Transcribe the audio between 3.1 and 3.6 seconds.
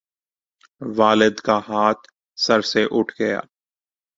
گیا